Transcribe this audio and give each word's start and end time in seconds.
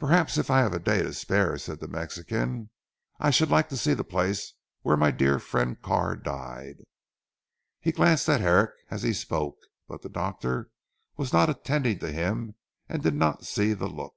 "Perhaps, 0.00 0.36
if 0.36 0.50
I 0.50 0.58
have 0.62 0.72
a 0.72 0.80
day 0.80 1.00
to 1.00 1.14
spare," 1.14 1.56
said 1.58 1.78
the 1.78 1.86
Mexican. 1.86 2.70
"I 3.20 3.30
should 3.30 3.50
like 3.50 3.68
to 3.68 3.76
see 3.76 3.94
the 3.94 4.02
place 4.02 4.54
where 4.82 4.96
my 4.96 5.12
dear 5.12 5.38
friend 5.38 5.80
Carr 5.80 6.16
died." 6.16 6.78
He 7.78 7.92
glanced 7.92 8.28
at 8.28 8.40
Herrick 8.40 8.72
as 8.90 9.04
he 9.04 9.12
spoke, 9.12 9.58
but 9.86 10.02
the 10.02 10.08
doctor 10.08 10.70
was 11.16 11.32
not 11.32 11.48
attending 11.48 12.00
to 12.00 12.10
him 12.10 12.56
and 12.88 13.00
did 13.00 13.14
not 13.14 13.46
see 13.46 13.74
the 13.74 13.86
look. 13.86 14.16